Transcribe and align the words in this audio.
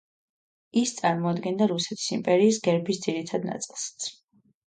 ის 0.79 0.93
წარმოადგენდა 1.01 1.67
რუსეთის 1.73 2.07
იმპერიის 2.17 2.59
გერბის 2.69 3.03
ძირითად 3.05 3.45
ნაწილსაც. 3.51 4.11